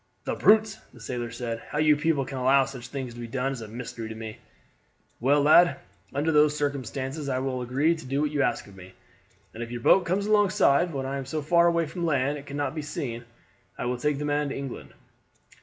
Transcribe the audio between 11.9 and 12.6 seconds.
land that it